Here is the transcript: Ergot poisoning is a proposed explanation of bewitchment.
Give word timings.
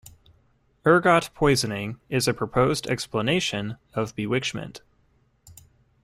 Ergot 0.83 1.29
poisoning 1.35 1.99
is 2.09 2.27
a 2.27 2.33
proposed 2.33 2.87
explanation 2.87 3.77
of 3.93 4.15
bewitchment. 4.15 4.81